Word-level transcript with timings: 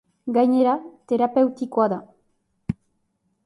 Gainera, 0.37 0.71
terapeutikoa 1.11 1.87
da. 1.95 2.03